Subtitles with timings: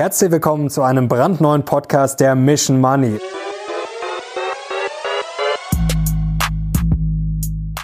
[0.00, 3.20] Herzlich willkommen zu einem brandneuen Podcast der Mission Money.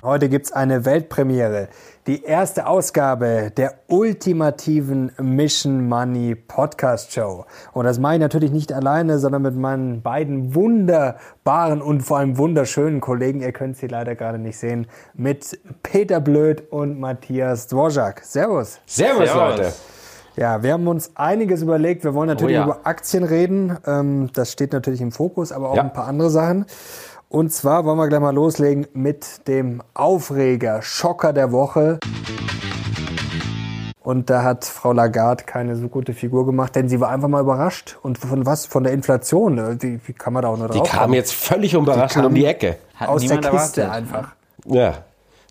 [0.03, 1.68] Heute gibt es eine Weltpremiere.
[2.06, 7.44] Die erste Ausgabe der ultimativen Mission Money Podcast Show.
[7.74, 12.38] Und das mache ich natürlich nicht alleine, sondern mit meinen beiden wunderbaren und vor allem
[12.38, 13.42] wunderschönen Kollegen.
[13.42, 14.87] Ihr könnt sie leider gerade nicht sehen.
[15.12, 18.24] Mit Peter Blöd und Matthias Dvorak.
[18.24, 18.80] Servus.
[18.87, 19.59] Servus, Servus.
[19.59, 19.73] Leute.
[20.37, 22.05] Ja, wir haben uns einiges überlegt.
[22.05, 22.64] Wir wollen natürlich oh ja.
[22.64, 23.78] über Aktien reden.
[23.86, 25.82] Ähm, das steht natürlich im Fokus, aber auch ja.
[25.82, 26.66] ein paar andere Sachen.
[27.30, 31.98] Und zwar wollen wir gleich mal loslegen mit dem Aufreger, Schocker der Woche.
[34.02, 37.41] Und da hat Frau Lagarde keine so gute Figur gemacht, denn sie war einfach mal
[37.41, 37.98] überrascht.
[38.02, 38.66] Und von was?
[38.66, 39.80] Von der Inflation.
[39.80, 42.44] Wie, wie kann man da auch nur drauf Die kam jetzt völlig überraschend um die
[42.44, 42.77] Ecke.
[42.94, 44.12] Hat aus der Kiste erwartet.
[44.12, 44.28] einfach.
[44.66, 44.98] Ja.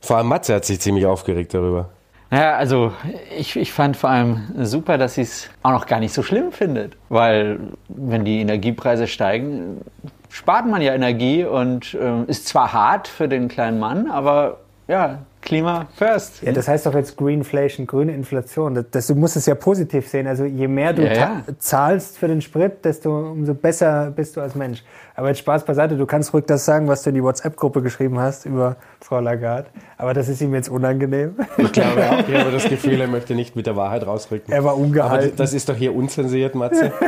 [0.02, 1.90] Vor allem Matze hat sich ziemlich aufgeregt darüber.
[2.32, 2.94] Naja, also
[3.38, 6.52] ich, ich fand vor allem super, dass sie es auch noch gar nicht so schlimm
[6.52, 6.98] findet.
[7.10, 9.82] Weil wenn die Energiepreise steigen,
[10.30, 15.20] spart man ja Energie und äh, ist zwar hart für den kleinen Mann, aber ja,
[15.46, 16.42] Klima first.
[16.42, 18.74] Ja, das heißt doch jetzt Greenflation, grüne Inflation.
[18.74, 20.26] Das, das, du musst es ja positiv sehen.
[20.26, 21.44] Also je mehr du ja, ja.
[21.60, 24.84] zahlst für den Sprit, desto umso besser bist du als Mensch.
[25.14, 28.20] Aber jetzt Spaß beiseite, du kannst ruhig das sagen, was du in die WhatsApp-Gruppe geschrieben
[28.20, 29.68] hast über Frau Lagarde.
[29.98, 31.36] Aber das ist ihm jetzt unangenehm.
[31.58, 34.52] Ich glaube auch, ich habe das Gefühl, er möchte nicht mit der Wahrheit rausrücken.
[34.52, 35.30] Er war ungehalten.
[35.30, 36.92] Aber das ist doch hier unzensiert, Matze.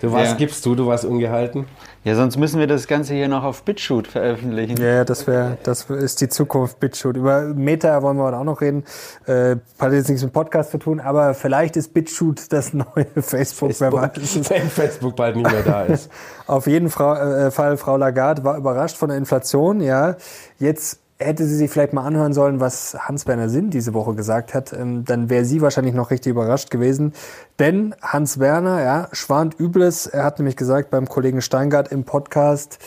[0.00, 0.34] du was ja.
[0.34, 1.66] gibst du, du warst ungehalten?
[2.04, 4.76] Ja, sonst müssen wir das Ganze hier noch auf BitShoot veröffentlichen.
[4.76, 7.16] Ja, das wäre, das ist die Zukunft BitShoot.
[7.16, 8.82] Über Meta wollen wir heute auch noch reden.
[9.26, 13.72] Äh, hat jetzt nichts mit Podcast zu tun, aber vielleicht ist BitShoot das neue Facebook,
[13.72, 14.40] Facebook wer weiß.
[14.50, 16.10] Wenn Facebook bald nicht mehr da ist.
[16.48, 20.16] auf jeden äh, Fall, Frau Lagarde war überrascht von der Inflation, ja.
[20.58, 24.72] Jetzt hätte sie sich vielleicht mal anhören sollen, was Hans-Werner Sinn diese Woche gesagt hat,
[24.72, 27.12] ähm, dann wäre sie wahrscheinlich noch richtig überrascht gewesen.
[27.58, 30.06] Denn Hans-Werner, ja, schwant Übles.
[30.06, 32.78] Er hat nämlich gesagt beim Kollegen Steingart im Podcast,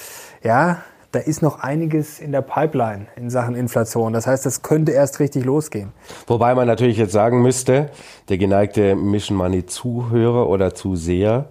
[0.43, 0.79] ja,
[1.15, 4.11] da ist noch einiges in der Pipeline in Sachen Inflation.
[4.11, 5.93] Das heißt, das könnte erst richtig losgehen.
[6.27, 7.89] Wobei man natürlich jetzt sagen müsste,
[8.27, 11.47] der geneigte Mission Money Zuhörer oder Zuseher,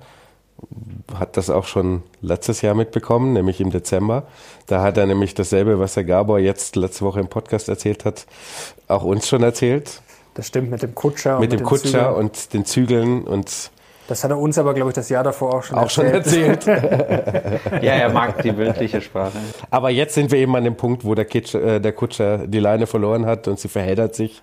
[1.19, 4.25] hat das auch schon letztes Jahr mitbekommen, nämlich im Dezember.
[4.67, 8.27] Da hat er nämlich dasselbe, was der Gabor jetzt letzte Woche im Podcast erzählt hat,
[8.89, 10.03] auch uns schon erzählt.
[10.35, 11.39] Das stimmt mit dem Kutscher.
[11.39, 12.15] Mit, mit dem Kutscher Zügeln.
[12.15, 13.71] und den Zügeln und
[14.07, 16.65] das hat er uns aber, glaube ich, das Jahr davor auch schon auch erzählt.
[16.65, 17.63] Schon erzählt.
[17.83, 19.39] ja, er mag die bildliche Sprache.
[19.71, 22.59] Aber jetzt sind wir eben an dem Punkt, wo der, Kitsch, äh, der Kutscher die
[22.59, 24.43] Leine verloren hat und sie verheddert sich.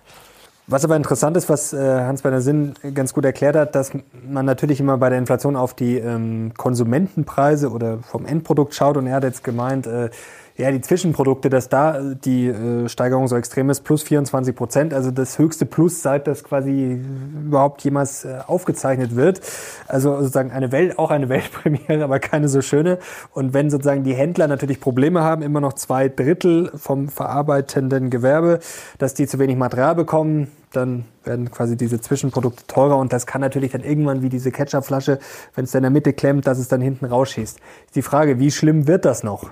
[0.68, 3.90] Was aber interessant ist, was äh, Hans-Werner Sinn ganz gut erklärt hat, dass
[4.28, 8.96] man natürlich immer bei der Inflation auf die ähm, Konsumentenpreise oder vom Endprodukt schaut.
[8.96, 10.10] Und er hat jetzt gemeint, äh,
[10.56, 14.94] ja, die Zwischenprodukte, dass da äh, die äh, Steigerung so extrem ist, plus 24 Prozent,
[14.94, 17.00] also das höchste Plus, seit das quasi
[17.44, 19.40] überhaupt jemals äh, aufgezeichnet wird.
[19.88, 22.98] Also sozusagen eine Welt, auch eine Weltpremiere, aber keine so schöne.
[23.32, 28.60] Und wenn sozusagen die Händler natürlich Probleme haben, immer noch zwei Drittel vom verarbeitenden Gewerbe,
[28.98, 33.40] dass die zu wenig Material bekommen, dann werden quasi diese Zwischenprodukte teurer und das kann
[33.40, 35.18] natürlich dann irgendwann wie diese Ketchupflasche,
[35.54, 37.58] wenn es in der Mitte klemmt, dass es dann hinten rausschießt.
[37.86, 39.50] Ist die Frage, wie schlimm wird das noch?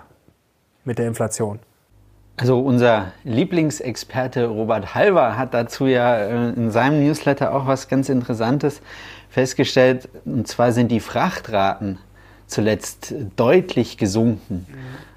[0.84, 1.58] Mit der Inflation?
[2.36, 8.08] Also unser Lieblingsexperte Robert Halver hat dazu ja äh, in seinem Newsletter auch was ganz
[8.08, 8.80] Interessantes
[9.28, 10.08] festgestellt.
[10.24, 11.98] Und zwar sind die Frachtraten
[12.46, 14.66] zuletzt deutlich gesunken.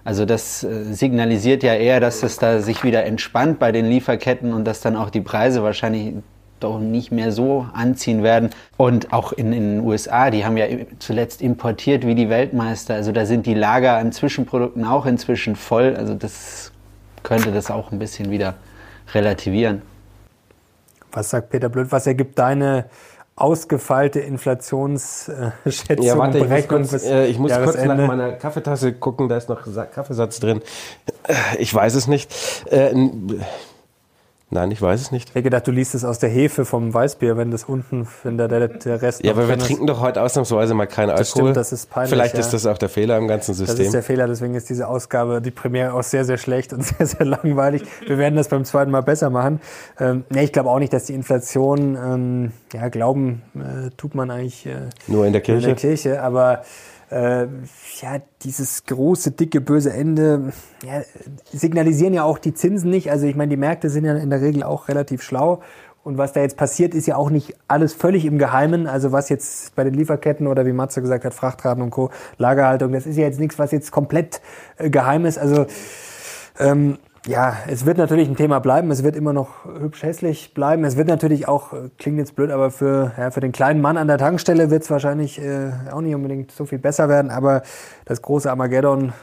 [0.03, 4.53] Also das äh, signalisiert ja eher, dass es da sich wieder entspannt bei den Lieferketten
[4.53, 6.15] und dass dann auch die Preise wahrscheinlich
[6.63, 8.49] doch nicht mehr so anziehen werden.
[8.77, 10.65] Und auch in, in, den USA, die haben ja
[10.99, 12.95] zuletzt importiert wie die Weltmeister.
[12.95, 15.95] Also da sind die Lager an Zwischenprodukten auch inzwischen voll.
[15.95, 16.71] Also das
[17.23, 18.55] könnte das auch ein bisschen wieder
[19.13, 19.81] relativieren.
[21.11, 21.91] Was sagt Peter Blöd?
[21.91, 22.85] Was ergibt deine
[23.35, 25.51] ausgefeilte Inflationsschätzung?
[26.01, 29.49] Ja, warte, ich muss kurz, äh, ich muss kurz nach meiner Kaffeetasse gucken, da ist
[29.49, 30.61] noch Kaffeesatz drin.
[31.27, 32.31] Äh, ich weiß es nicht.
[32.69, 32.93] Äh,
[34.53, 35.29] Nein, ich weiß es nicht.
[35.29, 38.37] Ich hätte gedacht, du liest es aus der Hefe vom Weißbier, wenn das unten, wenn
[38.37, 39.23] der, der Rest.
[39.23, 41.17] Ja, aber wir trinken doch heute ausnahmsweise mal keinen Alkohol.
[41.17, 42.11] Das stimmt, das ist peinlich.
[42.11, 42.39] Vielleicht ja.
[42.39, 43.77] ist das auch der Fehler im ganzen System.
[43.77, 46.83] Das ist der Fehler, deswegen ist diese Ausgabe, die Premiere auch sehr, sehr schlecht und
[46.85, 47.81] sehr, sehr langweilig.
[48.05, 49.59] Wir werden das beim zweiten Mal besser machen.
[49.99, 54.29] Ähm, nee, ich glaube auch nicht, dass die Inflation, ähm, ja, glauben äh, tut man
[54.29, 55.69] eigentlich äh, nur in der Kirche.
[55.69, 56.61] In der Kirche, aber
[57.09, 57.47] äh,
[58.01, 60.53] ja, dieses große, dicke, böse Ende
[60.85, 61.01] ja,
[61.51, 63.11] signalisieren ja auch die Zinsen nicht.
[63.11, 65.61] Also ich meine, die Märkte sind ja in der Regel auch relativ schlau.
[66.03, 68.87] Und was da jetzt passiert, ist ja auch nicht alles völlig im Geheimen.
[68.87, 72.91] Also was jetzt bei den Lieferketten oder wie Matze gesagt hat, Frachtraten und Co., Lagerhaltung,
[72.91, 74.41] das ist ja jetzt nichts, was jetzt komplett
[74.77, 75.37] äh, geheim ist.
[75.37, 75.65] Also
[76.59, 78.91] ähm, ja, es wird natürlich ein Thema bleiben.
[78.91, 80.83] Es wird immer noch hübsch hässlich bleiben.
[80.83, 83.97] Es wird natürlich auch, äh, klingt jetzt blöd, aber für, ja, für den kleinen Mann
[83.97, 87.31] an der Tankstelle wird es wahrscheinlich äh, auch nicht unbedingt so viel besser werden.
[87.31, 87.63] Aber
[88.05, 89.13] das große Armageddon.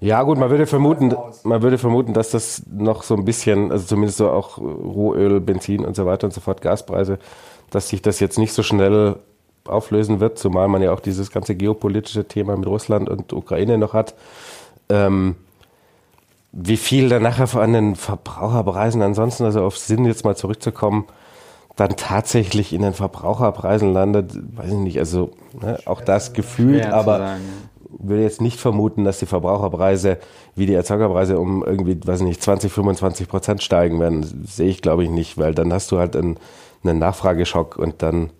[0.00, 3.86] Ja, gut, man würde vermuten, man würde vermuten, dass das noch so ein bisschen, also
[3.86, 7.18] zumindest so auch Rohöl, Benzin und so weiter und so fort, Gaspreise,
[7.70, 9.16] dass sich das jetzt nicht so schnell
[9.66, 13.92] auflösen wird, zumal man ja auch dieses ganze geopolitische Thema mit Russland und Ukraine noch
[13.92, 14.14] hat.
[14.88, 15.34] Ähm,
[16.52, 21.06] wie viel dann nachher an den Verbraucherpreisen ansonsten, also auf Sinn jetzt mal zurückzukommen,
[21.76, 25.30] dann tatsächlich in den Verbraucherpreisen landet, weiß ich nicht, also
[25.60, 27.36] ne, auch das gefühlt, aber
[27.98, 30.18] würde jetzt nicht vermuten, dass die Verbraucherpreise
[30.54, 34.44] wie die Erzeugerpreise um irgendwie, weiß ich nicht, 20, 25 Prozent steigen werden.
[34.46, 36.38] Sehe ich, glaube ich, nicht, weil dann hast du halt einen,
[36.84, 38.30] einen Nachfrageschock und dann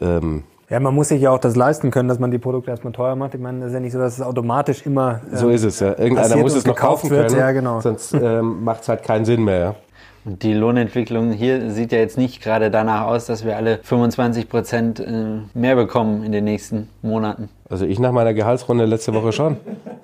[0.00, 2.92] ähm, ja, man muss sich ja auch das leisten können, dass man die Produkte erstmal
[2.92, 3.34] teuer macht.
[3.34, 5.20] Ich meine, es ist ja nicht so, dass es automatisch immer.
[5.30, 5.98] Ähm, so ist es, ja.
[5.98, 7.28] Irgendeiner muss es noch kaufen wird.
[7.28, 7.40] können.
[7.40, 7.80] Ja, genau.
[7.80, 9.58] Sonst ähm, macht es halt keinen Sinn mehr.
[9.58, 9.74] Ja.
[10.24, 14.48] Und die Lohnentwicklung hier sieht ja jetzt nicht gerade danach aus, dass wir alle 25
[14.48, 17.48] Prozent äh, mehr bekommen in den nächsten Monaten.
[17.68, 19.56] Also ich nach meiner Gehaltsrunde letzte Woche schon.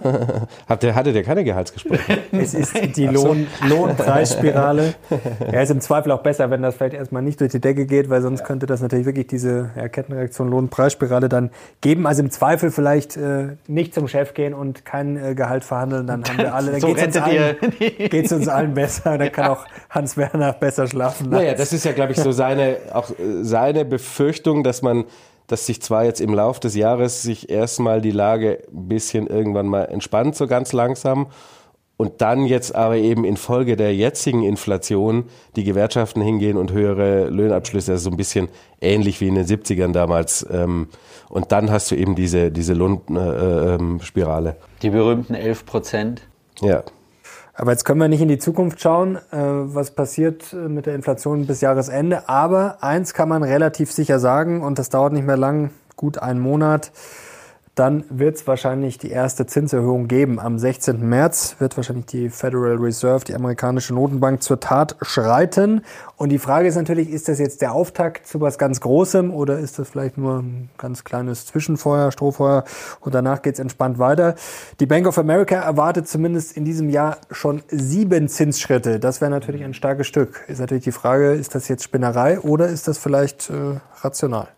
[0.68, 2.18] Habt ihr, hattet ihr keine Gehaltsgespräche?
[2.32, 4.94] Es ist die Lohn, Lohnpreisspirale.
[5.52, 8.10] Ja, ist im Zweifel auch besser, wenn das vielleicht erstmal nicht durch die Decke geht,
[8.10, 11.50] weil sonst könnte das natürlich wirklich diese ja, Kettenreaktion Lohnpreisspirale dann
[11.80, 12.06] geben.
[12.06, 16.24] Also im Zweifel vielleicht äh, nicht zum Chef gehen und kein äh, Gehalt verhandeln, dann
[16.24, 19.18] haben wir alle, dann so geht es uns, uns, allen besser.
[19.18, 21.30] Dann kann auch Hans Werner besser schlafen.
[21.30, 25.04] Naja, das ist ja, glaube ich, so seine, auch äh, seine Befürchtung, dass man
[25.52, 29.66] dass sich zwar jetzt im Lauf des Jahres sich erstmal die Lage ein bisschen irgendwann
[29.66, 31.28] mal entspannt, so ganz langsam,
[31.98, 37.92] und dann jetzt aber eben infolge der jetzigen Inflation die Gewerkschaften hingehen und höhere Löhnabschlüsse,
[37.92, 38.48] also so ein bisschen
[38.80, 40.44] ähnlich wie in den 70ern damals.
[40.50, 40.88] Ähm,
[41.28, 44.50] und dann hast du eben diese, diese Lohnspirale.
[44.50, 46.22] Äh, ähm, die berühmten 11 Prozent.
[46.60, 46.82] Ja.
[47.54, 50.94] Aber jetzt können wir nicht in die Zukunft schauen, äh, was passiert äh, mit der
[50.94, 52.28] Inflation bis Jahresende.
[52.28, 56.40] Aber eins kann man relativ sicher sagen, und das dauert nicht mehr lang, gut einen
[56.40, 56.92] Monat
[57.74, 60.38] dann wird es wahrscheinlich die erste Zinserhöhung geben.
[60.38, 61.08] Am 16.
[61.08, 65.80] März wird wahrscheinlich die Federal Reserve, die amerikanische Notenbank, zur Tat schreiten.
[66.16, 69.58] Und die Frage ist natürlich, ist das jetzt der Auftakt zu was ganz Großem oder
[69.58, 72.64] ist das vielleicht nur ein ganz kleines Zwischenfeuer, Strohfeuer
[73.00, 74.34] und danach geht es entspannt weiter?
[74.78, 79.00] Die Bank of America erwartet zumindest in diesem Jahr schon sieben Zinsschritte.
[79.00, 80.44] Das wäre natürlich ein starkes Stück.
[80.46, 84.48] Ist natürlich die Frage, ist das jetzt Spinnerei oder ist das vielleicht äh, rational?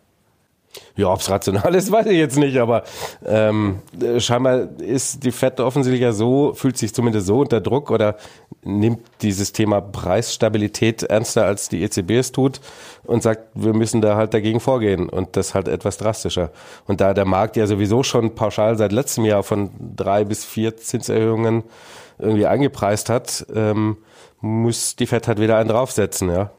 [0.95, 2.83] Ja, ob es rational ist, weiß ich jetzt nicht, aber
[3.25, 3.79] ähm,
[4.17, 8.15] scheinbar ist die FED offensichtlich ja so, fühlt sich zumindest so unter Druck oder
[8.63, 12.61] nimmt dieses Thema Preisstabilität ernster als die EZB es tut
[13.03, 16.51] und sagt, wir müssen da halt dagegen vorgehen und das halt etwas drastischer.
[16.87, 20.77] Und da der Markt ja sowieso schon pauschal seit letztem Jahr von drei bis vier
[20.77, 21.63] Zinserhöhungen
[22.17, 23.97] irgendwie eingepreist hat, ähm,
[24.41, 26.51] muss die FED halt wieder einen draufsetzen, ja.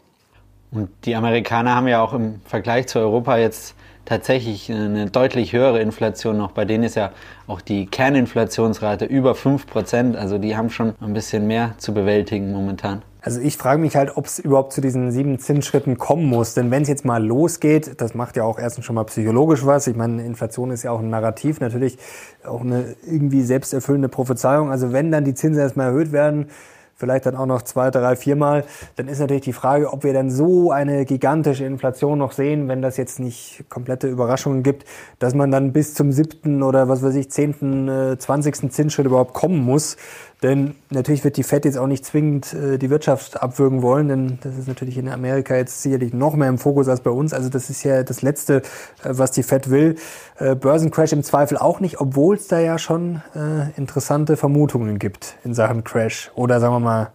[0.72, 3.74] Und die Amerikaner haben ja auch im Vergleich zu Europa jetzt
[4.06, 6.52] tatsächlich eine deutlich höhere Inflation noch.
[6.52, 7.10] Bei denen ist ja
[7.46, 10.16] auch die Kerninflationsrate über 5%.
[10.16, 13.02] Also die haben schon ein bisschen mehr zu bewältigen momentan.
[13.20, 16.54] Also ich frage mich halt, ob es überhaupt zu diesen sieben Zinsschritten kommen muss.
[16.54, 19.88] Denn wenn es jetzt mal losgeht, das macht ja auch erstens schon mal psychologisch was.
[19.88, 21.98] Ich meine, Inflation ist ja auch ein Narrativ, natürlich
[22.46, 24.70] auch eine irgendwie selbsterfüllende Prophezeiung.
[24.70, 26.50] Also wenn dann die Zinsen erstmal erhöht werden,
[26.96, 28.64] vielleicht dann auch noch zwei, drei, viermal,
[28.96, 32.80] dann ist natürlich die Frage, ob wir dann so eine gigantische Inflation noch sehen, wenn
[32.80, 34.86] das jetzt nicht komplette Überraschungen gibt,
[35.18, 39.34] dass man dann bis zum siebten oder was weiß ich, zehnten, äh, zwanzigsten Zinsschritt überhaupt
[39.34, 39.96] kommen muss.
[40.42, 44.38] Denn natürlich wird die Fed jetzt auch nicht zwingend äh, die Wirtschaft abwürgen wollen, denn
[44.42, 47.32] das ist natürlich in Amerika jetzt sicherlich noch mehr im Fokus als bei uns.
[47.32, 48.60] Also das ist ja das Letzte, äh,
[49.04, 49.96] was die Fed will.
[50.38, 55.36] Äh, Börsencrash im Zweifel auch nicht, obwohl es da ja schon äh, interessante Vermutungen gibt
[55.42, 57.12] in Sachen Crash oder sagen wir mal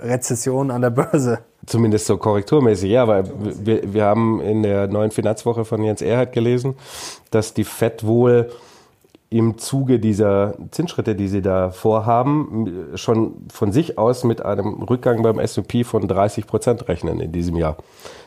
[0.00, 1.40] Rezession an der Börse.
[1.66, 3.24] Zumindest so korrekturmäßig, ja, weil
[3.64, 6.76] wir, wir haben in der neuen Finanzwoche von Jens Erhard gelesen,
[7.30, 8.50] dass die Fed wohl
[9.34, 15.24] im Zuge dieser Zinsschritte, die sie da vorhaben, schon von sich aus mit einem Rückgang
[15.24, 17.76] beim S&P von 30 Prozent rechnen in diesem Jahr.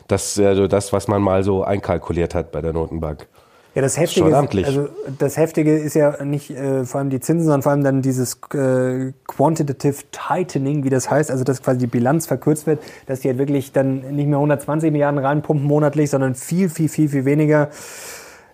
[0.06, 3.26] Das ist also das, was man mal so einkalkuliert hat bei der Notenbank.
[3.74, 4.88] Ja, das Heftige, ist, also
[5.18, 8.38] das Heftige ist ja nicht äh, vor allem die Zinsen, sondern vor allem dann dieses
[8.52, 13.28] äh, Quantitative Tightening, wie das heißt, also dass quasi die Bilanz verkürzt wird, dass die
[13.28, 17.70] halt wirklich dann nicht mehr 120 Milliarden reinpumpen monatlich, sondern viel, viel, viel, viel weniger.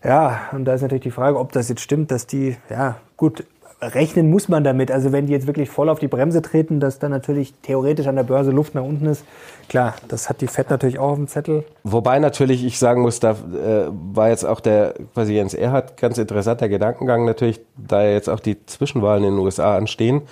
[0.05, 3.45] Ja, und da ist natürlich die Frage, ob das jetzt stimmt, dass die, ja, gut,
[3.81, 4.91] rechnen muss man damit.
[4.91, 8.17] Also wenn die jetzt wirklich voll auf die Bremse treten, dass dann natürlich theoretisch an
[8.17, 9.25] der Börse Luft nach unten ist.
[9.69, 11.65] Klar, das hat die FED natürlich auch auf dem Zettel.
[11.83, 16.19] Wobei natürlich ich sagen muss, da äh, war jetzt auch der quasi Jens Erhard ganz
[16.19, 20.23] interessanter Gedankengang natürlich, da jetzt auch die Zwischenwahlen in den USA anstehen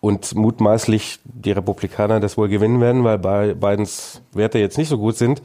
[0.00, 5.16] und mutmaßlich die Republikaner das wohl gewinnen werden, weil Bidens Werte jetzt nicht so gut
[5.16, 5.42] sind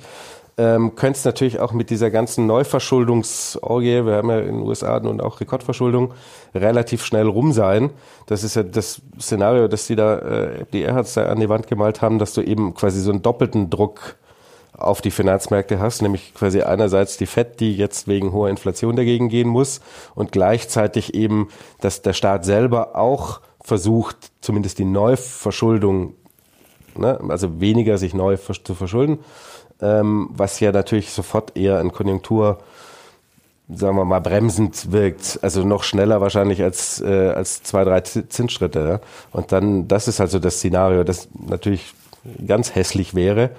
[0.59, 4.99] ähm, könnte es natürlich auch mit dieser ganzen Neuverschuldungsorgie, wir haben ja in den USA
[4.99, 6.13] nun auch Rekordverschuldung,
[6.53, 7.91] relativ schnell rum sein.
[8.25, 11.67] Das ist ja das Szenario, das die da, äh, die Erhards da an die Wand
[11.67, 14.17] gemalt haben, dass du eben quasi so einen doppelten Druck
[14.77, 19.29] auf die Finanzmärkte hast, nämlich quasi einerseits die FED, die jetzt wegen hoher Inflation dagegen
[19.29, 19.79] gehen muss
[20.13, 21.47] und gleichzeitig eben,
[21.79, 26.15] dass der Staat selber auch versucht, zumindest die Neuverschuldung,
[26.97, 29.19] ne, also weniger sich neu zu verschulden
[29.81, 32.59] ähm, was ja natürlich sofort eher in Konjunktur,
[33.69, 35.39] sagen wir mal, bremsend wirkt.
[35.41, 38.79] Also noch schneller wahrscheinlich als, äh, als zwei, drei Zinsschritte.
[38.79, 38.99] Ja?
[39.31, 41.93] Und dann, das ist also das Szenario, das natürlich
[42.45, 43.51] ganz hässlich wäre.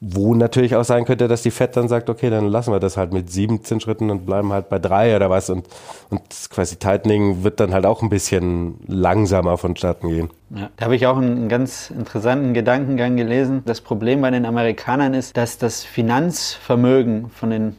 [0.00, 2.98] Wo natürlich auch sein könnte, dass die FED dann sagt, okay, dann lassen wir das
[2.98, 5.48] halt mit sieben Zinsschritten und bleiben halt bei drei oder was.
[5.48, 5.66] Und,
[6.10, 10.30] und quasi Tightening wird dann halt auch ein bisschen langsamer vonstatten gehen.
[10.50, 13.62] Ja, da habe ich auch einen ganz interessanten Gedankengang gelesen.
[13.64, 17.76] Das Problem bei den Amerikanern ist, dass das Finanzvermögen von den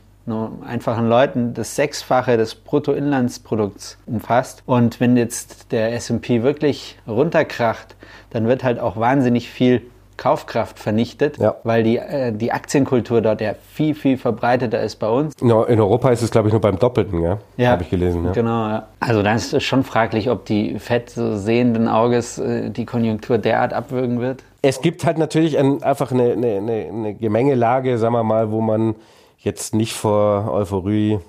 [0.66, 4.62] einfachen Leuten das Sechsfache des Bruttoinlandsprodukts umfasst.
[4.66, 7.96] Und wenn jetzt der SP wirklich runterkracht,
[8.32, 9.84] dann wird halt auch wahnsinnig viel
[10.18, 11.56] Kaufkraft vernichtet, ja.
[11.64, 15.34] weil die, äh, die Aktienkultur dort ja viel, viel verbreiteter ist bei uns.
[15.40, 17.38] in Europa ist es, glaube ich, nur beim Doppelten, ja?
[17.56, 18.26] ja habe ich gelesen.
[18.26, 18.32] Ja.
[18.32, 18.88] Genau, ja.
[19.00, 23.38] Also da ist es schon fraglich, ob die FED so sehenden Auges äh, die Konjunktur
[23.38, 24.44] derart abwürgen wird.
[24.62, 28.96] Es gibt halt natürlich ein, einfach eine, eine, eine Gemengelage, sagen wir mal, wo man
[29.38, 31.20] jetzt nicht vor Euphorie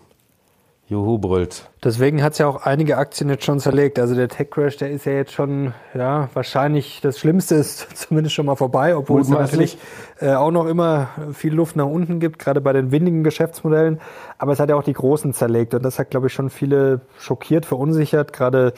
[0.88, 1.68] Juhu brüllt.
[1.84, 3.98] Deswegen hat es ja auch einige Aktien jetzt schon zerlegt.
[3.98, 8.34] Also der Tech Crash, der ist ja jetzt schon, ja, wahrscheinlich das Schlimmste ist zumindest
[8.34, 9.76] schon mal vorbei, obwohl es natürlich
[10.18, 14.00] äh, auch noch immer viel Luft nach unten gibt, gerade bei den windigen Geschäftsmodellen.
[14.38, 17.02] Aber es hat ja auch die großen zerlegt und das hat, glaube ich, schon viele
[17.18, 18.32] schockiert, verunsichert.
[18.32, 18.72] Gerade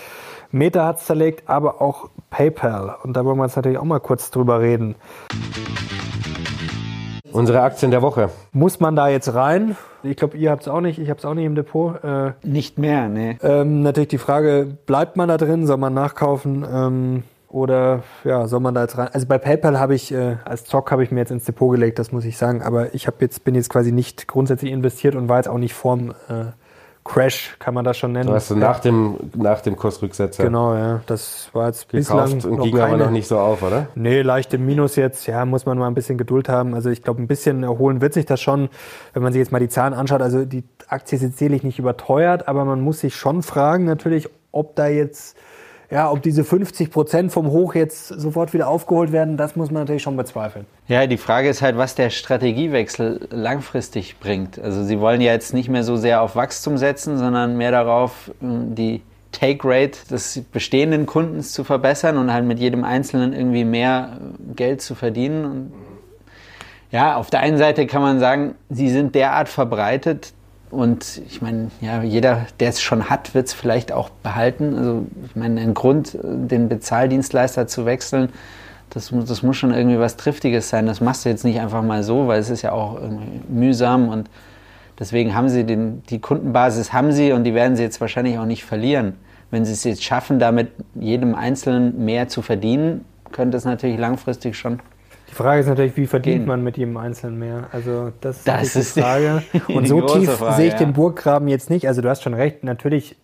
[0.51, 2.97] Meta hat es zerlegt, aber auch PayPal.
[3.05, 4.97] Und da wollen wir jetzt natürlich auch mal kurz drüber reden.
[7.33, 8.31] Unsere Aktien der Woche.
[8.53, 9.77] Muss man da jetzt rein?
[10.03, 10.99] Ich glaube, ihr habt es auch nicht.
[10.99, 12.03] Ich habe es auch nicht im Depot.
[12.03, 13.39] Äh, nicht mehr, nee.
[13.43, 15.67] Ähm, natürlich die Frage, bleibt man da drin?
[15.67, 16.65] Soll man nachkaufen?
[16.71, 19.09] Ähm, oder ja, soll man da jetzt rein?
[19.13, 21.99] Also bei PayPal habe ich, äh, als Zock habe ich mir jetzt ins Depot gelegt,
[21.99, 22.63] das muss ich sagen.
[22.63, 25.75] Aber ich habe jetzt, bin jetzt quasi nicht grundsätzlich investiert und war jetzt auch nicht
[25.75, 26.45] vorm äh,
[27.05, 28.29] Crash, kann man das schon nennen.
[28.29, 30.45] Du nach dem, nach dem Kursrücksetzer.
[30.45, 31.01] Genau, ja.
[31.07, 33.89] Das war jetzt gekauft bislang und ging keine, aber noch nicht so auf, oder?
[33.95, 35.27] Nee, leicht im Minus jetzt.
[35.27, 36.75] Ja, muss man mal ein bisschen Geduld haben.
[36.75, 38.69] Also ich glaube, ein bisschen erholen wird sich das schon,
[39.15, 40.21] wenn man sich jetzt mal die Zahlen anschaut.
[40.21, 44.29] Also die Aktie ist jetzt sicherlich nicht überteuert, aber man muss sich schon fragen natürlich,
[44.53, 45.37] ob da jetzt
[45.91, 49.83] ja, ob diese 50 Prozent vom Hoch jetzt sofort wieder aufgeholt werden, das muss man
[49.83, 50.67] natürlich schon bezweifeln.
[50.87, 54.59] Ja, die Frage ist halt, was der Strategiewechsel langfristig bringt.
[54.59, 58.31] Also Sie wollen ja jetzt nicht mehr so sehr auf Wachstum setzen, sondern mehr darauf,
[58.41, 64.19] die Take Rate des bestehenden Kundens zu verbessern und halt mit jedem Einzelnen irgendwie mehr
[64.55, 65.45] Geld zu verdienen.
[65.45, 65.73] Und
[66.93, 70.33] ja, auf der einen Seite kann man sagen, sie sind derart verbreitet,
[70.71, 74.77] und ich meine, ja, jeder, der es schon hat, wird es vielleicht auch behalten.
[74.77, 78.29] Also ich meine, ein Grund, den Bezahldienstleister zu wechseln,
[78.91, 80.87] das, das muss schon irgendwie was Triftiges sein.
[80.87, 83.01] Das machst du jetzt nicht einfach mal so, weil es ist ja auch
[83.49, 84.31] mühsam und
[84.99, 88.47] deswegen haben sie den, die Kundenbasis haben sie und die werden sie jetzt wahrscheinlich auch
[88.47, 89.15] nicht verlieren.
[89.51, 94.57] Wenn sie es jetzt schaffen, damit jedem Einzelnen mehr zu verdienen, könnte es natürlich langfristig
[94.57, 94.81] schon
[95.31, 97.69] die Frage ist natürlich, wie verdient man mit jedem Einzelnen mehr?
[97.71, 99.43] Also das, das ist die Frage.
[99.69, 100.79] Die, Und so tief Frage, sehe ich ja.
[100.79, 101.87] den Burggraben jetzt nicht.
[101.87, 103.17] Also du hast schon recht, natürlich,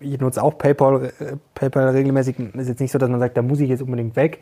[0.00, 2.38] ich nutze auch PayPal, äh, PayPal regelmäßig.
[2.38, 4.40] Ist jetzt nicht so, dass man sagt, da muss ich jetzt unbedingt weg.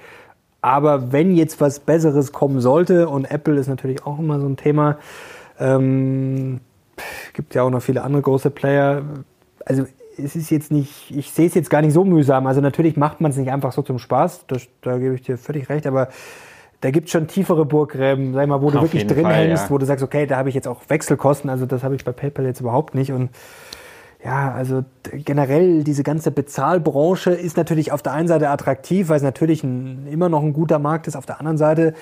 [0.62, 4.56] Aber wenn jetzt was Besseres kommen sollte, und Apple ist natürlich auch immer so ein
[4.56, 4.98] Thema,
[5.58, 6.60] ähm,
[7.34, 9.02] gibt ja auch noch viele andere große Player.
[9.66, 9.84] Also
[10.16, 12.46] es ist jetzt nicht, ich sehe es jetzt gar nicht so mühsam.
[12.46, 15.36] Also natürlich macht man es nicht einfach so zum Spaß, das, da gebe ich dir
[15.36, 16.08] völlig recht, aber
[16.82, 19.64] da gibt es schon tiefere Burggräben, sag mal, wo du Auf wirklich drin Fall, hängst,
[19.64, 19.70] ja.
[19.70, 22.10] wo du sagst, okay, da habe ich jetzt auch Wechselkosten, also das habe ich bei
[22.10, 23.12] PayPal jetzt überhaupt nicht.
[23.12, 23.30] Und
[24.24, 29.22] ja, also generell diese ganze Bezahlbranche ist natürlich auf der einen Seite attraktiv, weil es
[29.22, 31.14] natürlich ein, immer noch ein guter Markt ist.
[31.14, 31.94] Auf der anderen Seite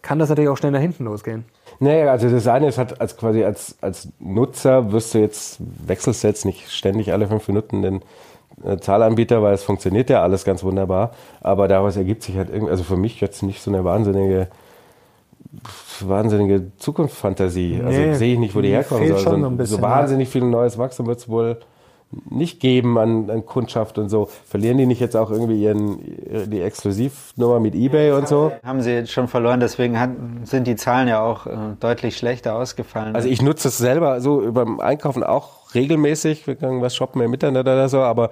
[0.00, 1.44] kann das natürlich auch schnell nach hinten losgehen.
[1.78, 6.24] Nee, also das eine ist halt als quasi als, als Nutzer wirst du jetzt, wechselst
[6.24, 8.02] jetzt nicht ständig alle fünf Minuten den äh,
[8.80, 11.12] Zahlanbieter, weil es funktioniert ja alles ganz wunderbar.
[11.40, 14.48] Aber daraus ergibt sich halt irgendwie, also für mich jetzt nicht so eine wahnsinnige,
[16.00, 17.80] wahnsinnige Zukunftsfantasie.
[17.84, 19.18] Also nee, also sehe ich nicht, wo die herkommen soll.
[19.18, 21.58] So, so wahnsinnig viel neues Wachstum wird es wohl,
[22.28, 24.28] nicht geben an, an Kundschaft und so.
[24.46, 25.98] Verlieren die nicht jetzt auch irgendwie ihren,
[26.50, 28.52] die Exklusivnummer mit Ebay und so?
[28.62, 30.10] Haben sie jetzt schon verloren, deswegen hat,
[30.44, 33.14] sind die Zahlen ja auch äh, deutlich schlechter ausgefallen.
[33.14, 37.32] Also ich nutze es selber so beim Einkaufen auch regelmäßig, wir können was shoppen im
[37.32, 38.30] Internet oder so, aber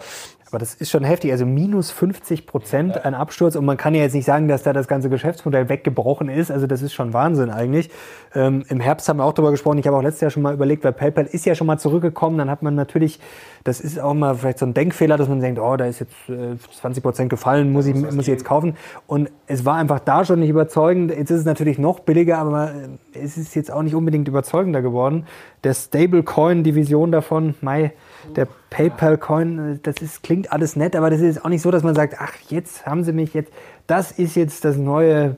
[0.50, 1.30] aber das ist schon heftig.
[1.30, 3.54] Also minus 50 Prozent ein Absturz.
[3.54, 6.50] Und man kann ja jetzt nicht sagen, dass da das ganze Geschäftsmodell weggebrochen ist.
[6.50, 7.88] Also das ist schon Wahnsinn eigentlich.
[8.34, 9.78] Ähm, Im Herbst haben wir auch darüber gesprochen.
[9.78, 12.36] Ich habe auch letztes Jahr schon mal überlegt, weil PayPal ist ja schon mal zurückgekommen.
[12.36, 13.20] Dann hat man natürlich,
[13.62, 16.14] das ist auch mal vielleicht so ein Denkfehler, dass man denkt, oh, da ist jetzt
[16.28, 18.76] äh, 20 Prozent gefallen, muss ich, muss ich jetzt kaufen.
[19.06, 21.12] Und es war einfach da schon nicht überzeugend.
[21.12, 22.72] Jetzt ist es natürlich noch billiger, aber
[23.14, 25.26] es ist jetzt auch nicht unbedingt überzeugender geworden.
[25.62, 27.92] Der Stablecoin-Division davon, Mai,
[28.36, 31.94] der PayPal-Coin, das ist, klingt alles nett, aber das ist auch nicht so, dass man
[31.94, 33.52] sagt, ach, jetzt haben sie mich jetzt,
[33.86, 35.36] das ist jetzt das neue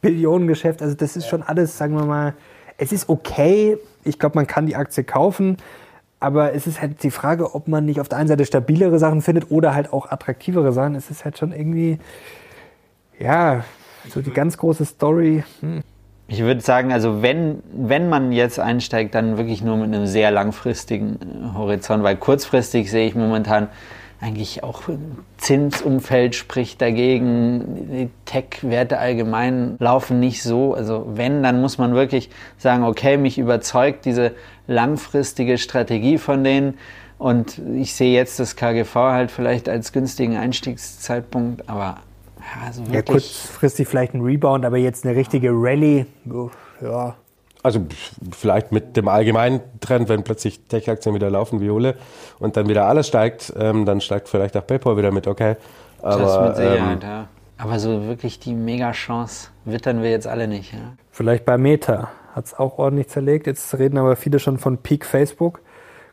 [0.00, 0.82] Billionengeschäft.
[0.82, 2.34] Also das ist schon alles, sagen wir mal,
[2.76, 3.78] es ist okay.
[4.04, 5.56] Ich glaube, man kann die Aktie kaufen.
[6.20, 9.22] Aber es ist halt die Frage, ob man nicht auf der einen Seite stabilere Sachen
[9.22, 10.94] findet oder halt auch attraktivere Sachen.
[10.94, 11.98] Es ist halt schon irgendwie,
[13.18, 13.64] ja,
[14.08, 15.42] so die ganz große Story.
[15.60, 15.82] Hm.
[16.28, 20.30] Ich würde sagen, also wenn, wenn man jetzt einsteigt, dann wirklich nur mit einem sehr
[20.30, 23.68] langfristigen äh, Horizont, weil kurzfristig sehe ich momentan
[24.22, 24.82] eigentlich auch
[25.36, 30.74] Zinsumfeld spricht dagegen, die Tech-Werte allgemein laufen nicht so.
[30.74, 34.30] Also wenn, dann muss man wirklich sagen, okay, mich überzeugt diese
[34.68, 36.78] langfristige Strategie von denen
[37.18, 41.98] und ich sehe jetzt das KGV halt vielleicht als günstigen Einstiegszeitpunkt, aber
[42.42, 46.06] ja, also ja, kurzfristig vielleicht ein Rebound, aber jetzt eine richtige Rallye,
[46.80, 47.14] ja.
[47.62, 47.80] Also
[48.32, 51.96] vielleicht mit dem allgemeinen Trend, wenn plötzlich Tech-Aktien wieder laufen wie Ole
[52.40, 55.56] und dann wieder alles steigt, ähm, dann steigt vielleicht auch PayPal wieder mit, okay.
[56.00, 57.28] Aber, das mit Sicherheit, ähm, ja.
[57.58, 60.72] Aber so wirklich die Mega-Chance wittern wir jetzt alle nicht.
[60.72, 60.94] Ja.
[61.12, 63.46] Vielleicht bei Meta hat es auch ordentlich zerlegt.
[63.46, 65.60] Jetzt reden aber viele schon von Peak Facebook.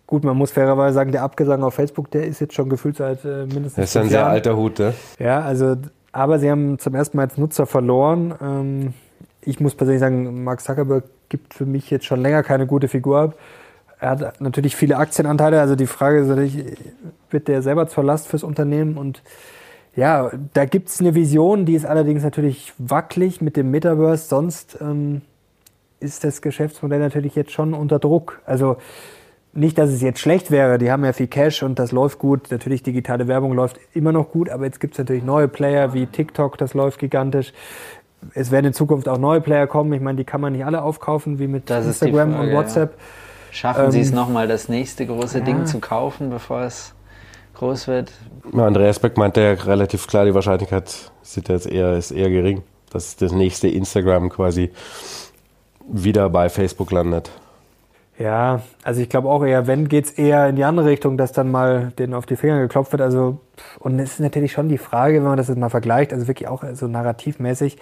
[0.06, 3.26] Gut, man muss fairerweise sagen, der Abgesang auf Facebook, der ist jetzt schon gefühlt seit
[3.26, 3.76] äh, mindestens.
[3.76, 4.94] Das ist ein sehr alter Hut, ne?
[5.18, 5.76] Ja, also
[6.12, 8.34] aber sie haben zum ersten Mal als Nutzer verloren.
[8.42, 8.94] Ähm,
[9.42, 13.20] ich muss persönlich sagen, Mark Zuckerberg gibt für mich jetzt schon länger keine gute Figur
[13.20, 13.36] ab.
[14.00, 15.60] Er hat natürlich viele Aktienanteile.
[15.60, 16.66] Also die Frage ist natürlich,
[17.30, 18.98] wird der selber zur Last fürs Unternehmen?
[18.98, 19.22] Und
[19.96, 24.28] ja, da gibt es eine Vision, die ist allerdings natürlich wackelig mit dem Metaverse.
[24.28, 25.22] Sonst ähm,
[26.00, 28.42] ist das Geschäftsmodell natürlich jetzt schon unter Druck.
[28.46, 28.78] Also
[29.54, 32.52] nicht, dass es jetzt schlecht wäre, die haben ja viel Cash und das läuft gut.
[32.52, 36.06] Natürlich, digitale Werbung läuft immer noch gut, aber jetzt gibt es natürlich neue Player wie
[36.06, 37.54] TikTok, das läuft gigantisch.
[38.34, 39.94] Es werden in Zukunft auch neue Player kommen.
[39.94, 42.94] Ich meine, die kann man nicht alle aufkaufen, wie mit das Instagram Frage, und WhatsApp.
[42.98, 43.04] Ja.
[43.52, 45.46] Schaffen ähm, Sie es nochmal, das nächste große ja.
[45.46, 46.94] Ding zu kaufen, bevor es
[47.56, 48.12] groß wird?
[48.54, 52.62] Ja, Andreas Beck meinte ja relativ klar, die Wahrscheinlichkeit ist jetzt eher, ist eher gering,
[52.92, 54.72] dass das nächste Instagram quasi
[55.88, 57.32] wieder bei Facebook landet.
[58.20, 61.50] Ja, also ich glaube auch eher, wenn geht's eher in die andere Richtung, dass dann
[61.50, 63.02] mal denen auf die Finger geklopft wird.
[63.02, 63.40] Also,
[63.80, 66.50] und es ist natürlich schon die Frage, wenn man das jetzt mal vergleicht, also wirklich
[66.50, 67.78] auch so narrativmäßig.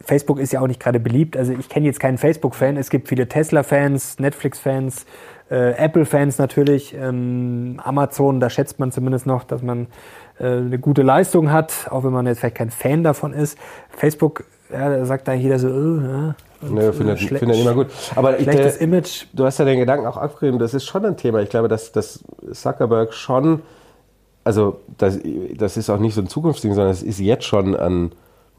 [0.00, 1.34] Facebook ist ja auch nicht gerade beliebt.
[1.34, 2.76] Also ich kenne jetzt keinen Facebook-Fan.
[2.76, 5.06] Es gibt viele Tesla-Fans, Netflix-Fans,
[5.50, 9.86] äh, Apple-Fans natürlich, ähm, Amazon, da schätzt man zumindest noch, dass man
[10.38, 13.58] äh, eine gute Leistung hat, auch wenn man jetzt vielleicht kein Fan davon ist.
[13.90, 17.86] Facebook, ja, da sagt da jeder so, oh, ja, Nö, findet, findet nicht mal gut.
[18.16, 19.26] Aber schlechtes ich, Image.
[19.32, 21.40] Du hast ja den Gedanken auch abgegeben, das ist schon ein Thema.
[21.40, 23.62] Ich glaube, dass, dass Zuckerberg schon,
[24.42, 25.18] also das,
[25.56, 28.12] das ist auch nicht so ein Zukunftsding, sondern es ist jetzt schon ein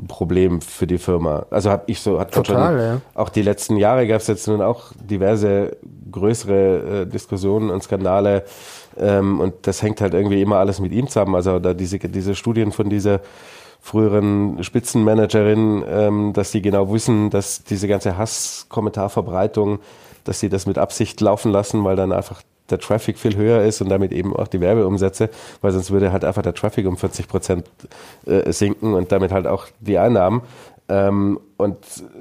[0.08, 1.46] Problem für die Firma.
[1.50, 3.02] Also habe ich so, hat Total, schon, ja.
[3.16, 5.76] auch die letzten Jahre gab es jetzt nun auch diverse
[6.10, 8.44] größere äh, Diskussionen und Skandale
[8.98, 11.36] ähm, und das hängt halt irgendwie immer alles mit ihm zusammen.
[11.36, 13.20] Also da diese, diese Studien von dieser
[13.82, 19.80] früheren Spitzenmanagerin, ähm, dass die genau wissen, dass diese ganze Hasskommentarverbreitung,
[20.24, 23.82] dass sie das mit Absicht laufen lassen, weil dann einfach der Traffic viel höher ist
[23.82, 25.30] und damit eben auch die Werbeumsätze,
[25.62, 27.66] weil sonst würde halt einfach der Traffic um 40 Prozent
[28.26, 30.42] äh, sinken und damit halt auch die Einnahmen.
[30.88, 31.78] Ähm, und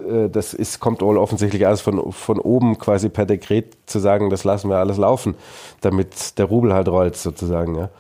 [0.08, 4.30] äh, das ist, kommt wohl offensichtlich alles von, von oben quasi per Dekret zu sagen,
[4.30, 5.34] das lassen wir alles laufen,
[5.80, 7.76] damit der Rubel halt rollt sozusagen.
[7.76, 7.90] Ja.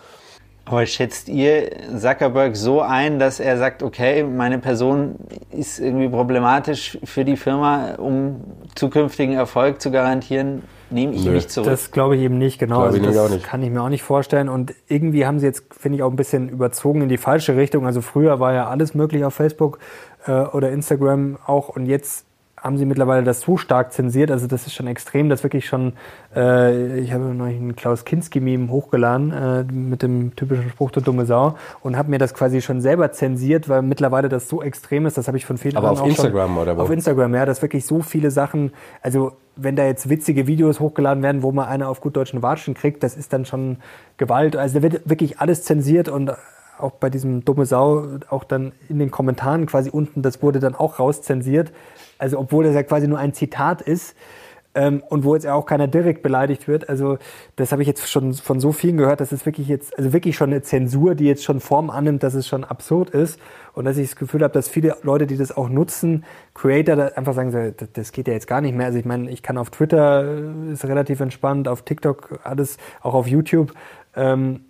[0.68, 5.16] Aber schätzt ihr Zuckerberg so ein, dass er sagt, okay, meine Person
[5.50, 10.62] ist irgendwie problematisch für die Firma, um zukünftigen Erfolg zu garantieren?
[10.90, 11.32] Nehme ich Nö.
[11.32, 11.70] mich zurück.
[11.70, 12.80] Das glaube ich eben nicht, genau.
[12.80, 13.44] Also das nicht.
[13.44, 14.48] kann ich mir auch nicht vorstellen.
[14.50, 17.86] Und irgendwie haben sie jetzt, finde ich, auch ein bisschen überzogen in die falsche Richtung.
[17.86, 19.78] Also früher war ja alles möglich auf Facebook
[20.26, 21.70] äh, oder Instagram auch.
[21.70, 22.26] Und jetzt
[22.62, 24.30] haben sie mittlerweile das so stark zensiert.
[24.30, 25.94] Also das ist schon extrem, das wirklich schon,
[26.34, 31.26] äh, ich habe noch einen Klaus Kinski-Meme hochgeladen äh, mit dem typischen Spruch, du dumme
[31.26, 35.18] Sau, und habe mir das quasi schon selber zensiert, weil mittlerweile das so extrem ist,
[35.18, 36.82] das habe ich von vielen Aber auf Instagram schon, oder wo?
[36.82, 41.22] Auf Instagram, ja, dass wirklich so viele Sachen, also wenn da jetzt witzige Videos hochgeladen
[41.22, 43.78] werden, wo man einer auf gut deutschen Watschen kriegt, das ist dann schon
[44.16, 44.56] Gewalt.
[44.56, 46.32] Also da wird wirklich alles zensiert und
[46.78, 50.74] auch bei diesem dumme Sau, auch dann in den Kommentaren quasi unten, das wurde dann
[50.74, 51.72] auch rauszensiert.
[52.18, 54.14] Also obwohl das ja quasi nur ein Zitat ist
[54.74, 56.88] ähm, und wo jetzt auch keiner direkt beleidigt wird.
[56.88, 57.18] Also
[57.56, 60.36] das habe ich jetzt schon von so vielen gehört, dass es wirklich jetzt, also wirklich
[60.36, 63.40] schon eine Zensur, die jetzt schon Form annimmt, dass es schon absurd ist
[63.72, 67.34] und dass ich das Gefühl habe, dass viele Leute, die das auch nutzen, Creator, einfach
[67.34, 68.86] sagen, das, das geht ja jetzt gar nicht mehr.
[68.86, 73.14] Also ich meine, ich kann auf Twitter, äh, ist relativ entspannt, auf TikTok alles, auch
[73.14, 73.72] auf YouTube.
[74.14, 74.60] Ähm,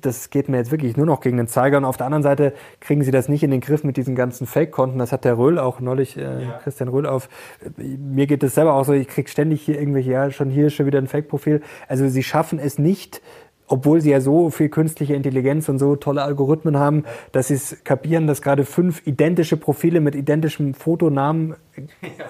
[0.00, 1.78] das geht mir jetzt wirklich nur noch gegen den Zeiger.
[1.78, 4.46] Und auf der anderen Seite kriegen sie das nicht in den Griff mit diesen ganzen
[4.46, 4.98] Fake-Konten.
[4.98, 6.60] Das hat der Röhl auch neulich, äh, ja.
[6.62, 7.28] Christian Röhl auf.
[7.76, 10.86] Mir geht es selber auch so, ich krieg ständig hier irgendwelche, ja, schon hier schon
[10.86, 11.62] wieder ein Fake-Profil.
[11.86, 13.22] Also sie schaffen es nicht,
[13.68, 17.84] obwohl sie ja so viel künstliche Intelligenz und so tolle Algorithmen haben, dass sie es
[17.84, 21.54] kapieren, dass gerade fünf identische Profile mit identischem Fotonamen,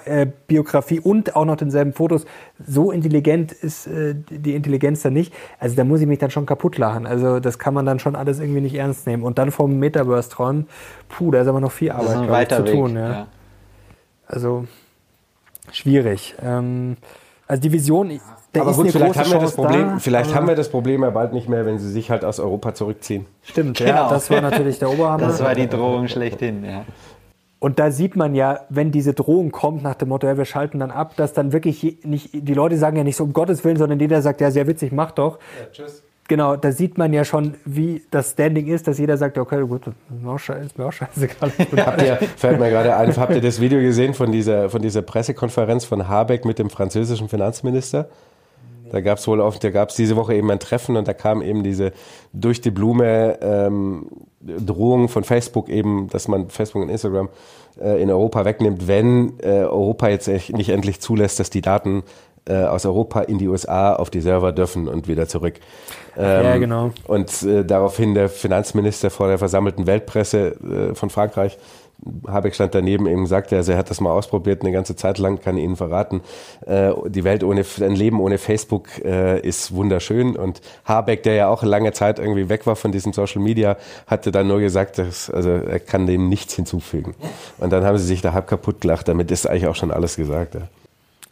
[0.05, 2.27] äh, Biografie und auch noch denselben Fotos,
[2.65, 5.33] so intelligent ist äh, die Intelligenz dann nicht.
[5.59, 7.07] Also da muss ich mich dann schon kaputt lachen.
[7.07, 9.23] Also das kann man dann schon alles irgendwie nicht ernst nehmen.
[9.23, 10.67] Und dann vom Metaverse träumen,
[11.09, 12.97] puh, da ist aber noch viel Arbeit ich, zu tun.
[12.97, 13.11] Ja.
[13.11, 13.27] ja.
[14.27, 14.67] Also
[15.73, 16.35] schwierig.
[16.43, 16.97] Ähm,
[17.49, 18.21] also die Vision,
[18.53, 21.11] da Aber gut, vielleicht, haben wir, das Problem, da, vielleicht haben wir das Problem ja
[21.11, 23.27] bald nicht mehr, wenn sie sich halt aus Europa zurückziehen.
[23.43, 23.91] Stimmt, genau.
[23.91, 25.27] ja, das war natürlich der Oberhammer.
[25.27, 26.85] Das war die Drohung schlechthin, ja.
[27.59, 30.79] Und da sieht man ja, wenn diese Drohung kommt nach dem Motto, ja, wir schalten
[30.79, 33.77] dann ab, dass dann wirklich nicht, die Leute sagen ja nicht so um Gottes Willen,
[33.77, 35.39] sondern jeder sagt, ja, sehr witzig, mach doch.
[35.59, 36.05] Ja, tschüss.
[36.29, 39.87] Genau, da sieht man ja schon, wie das Standing ist, dass jeder sagt, okay, gut,
[39.87, 41.53] ist mir auch scheißegal.
[41.87, 45.01] habt ihr, fällt mir gerade ein, habt ihr das Video gesehen von dieser, von dieser
[45.01, 48.11] Pressekonferenz von Habeck mit dem französischen Finanzminister?
[48.91, 51.15] Da gab es wohl oft, da gab es diese Woche eben ein Treffen und da
[51.15, 51.93] kam eben diese
[52.35, 54.07] durch die Blume ähm,
[54.41, 57.29] Drohung von Facebook eben, dass man Facebook und Instagram
[57.81, 62.03] äh, in Europa wegnimmt, wenn äh, Europa jetzt nicht endlich zulässt, dass die Daten
[62.49, 65.55] äh, aus Europa in die USA auf die Server dürfen und wieder zurück.
[66.17, 66.91] Ähm, ja, genau.
[67.07, 71.59] Und äh, daraufhin der Finanzminister vor der versammelten Weltpresse äh, von Frankreich
[72.27, 75.41] Habeck stand daneben eben sagte, also er hat das mal ausprobiert, eine ganze Zeit lang,
[75.41, 76.23] kann ich Ihnen verraten,
[76.67, 81.49] äh, die Welt ohne, ein Leben ohne Facebook äh, ist wunderschön und Habeck, der ja
[81.49, 85.29] auch lange Zeit irgendwie weg war von diesem Social Media, hatte dann nur gesagt, dass,
[85.29, 87.15] also er kann dem nichts hinzufügen.
[87.59, 90.17] Und dann haben sie sich da halb kaputt gelacht, damit ist eigentlich auch schon alles
[90.17, 90.55] gesagt.
[90.55, 90.63] Ja.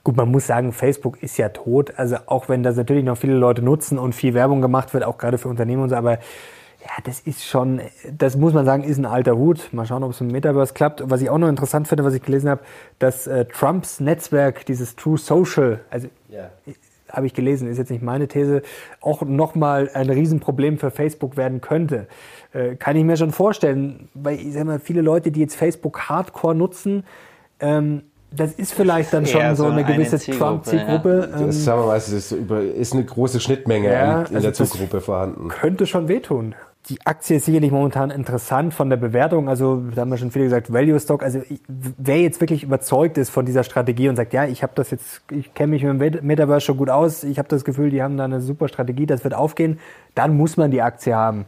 [0.07, 1.95] Gut, man muss sagen, Facebook ist ja tot.
[1.97, 5.19] Also auch wenn das natürlich noch viele Leute nutzen und viel Werbung gemacht wird, auch
[5.19, 7.81] gerade für Unternehmen und so, aber ja, das ist schon,
[8.17, 9.73] das muss man sagen, ist ein alter Hut.
[9.73, 11.03] Mal schauen, ob es im Metaverse klappt.
[11.11, 12.61] Was ich auch noch interessant finde, was ich gelesen habe,
[13.01, 16.51] dass äh, Trumps Netzwerk, dieses True Social, also ja.
[17.11, 18.63] habe ich gelesen, ist jetzt nicht meine These,
[19.01, 22.07] auch nochmal ein Riesenproblem für Facebook werden könnte.
[22.53, 26.03] Äh, kann ich mir schon vorstellen, weil ich sag mal, viele Leute, die jetzt Facebook
[26.03, 27.03] Hardcore nutzen,
[27.59, 28.03] ähm,
[28.37, 31.31] das ist vielleicht dann schon so, eine gewisse Trump-Zielgruppe.
[31.33, 31.41] Ja.
[31.41, 34.41] Ähm, sagen wir mal, es ist, über, ist eine große Schnittmenge ja, in, in also
[34.41, 35.49] der Zielgruppe vorhanden.
[35.49, 36.55] Könnte schon wehtun
[36.89, 39.49] die Aktie ist sicherlich momentan interessant von der Bewertung.
[39.49, 41.23] Also da haben wir schon viele gesagt, Value Stock.
[41.23, 44.93] Also wer jetzt wirklich überzeugt ist von dieser Strategie und sagt, ja, ich habe das
[44.93, 48.03] jetzt, ich kenne mich mit dem Metaverse schon gut aus, ich habe das Gefühl, die
[48.03, 49.81] haben da eine super Strategie, das wird aufgehen,
[50.15, 51.47] dann muss man die Aktie haben.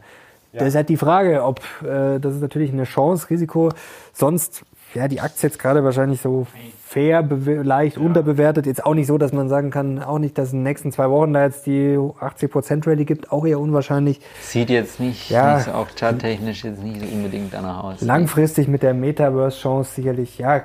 [0.51, 0.59] Ja.
[0.59, 3.69] Das ist halt die Frage, ob äh, das ist natürlich eine Chance, Risiko.
[4.13, 4.63] Sonst
[4.95, 6.47] ja, die Aktie jetzt gerade wahrscheinlich so
[6.89, 8.01] fair, leicht ja.
[8.01, 8.65] unterbewertet.
[8.65, 10.91] Jetzt auch nicht so, dass man sagen kann, auch nicht, dass es in den nächsten
[10.91, 14.19] zwei Wochen da jetzt die 80% Rallye gibt, auch eher unwahrscheinlich.
[14.41, 18.01] Sieht jetzt nicht, ja, nicht so, auch charttechnisch jetzt nicht unbedingt danach aus.
[18.01, 20.63] Langfristig mit der Metaverse-Chance sicherlich, ja.